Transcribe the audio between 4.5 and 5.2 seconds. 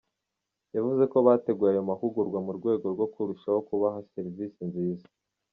nziza.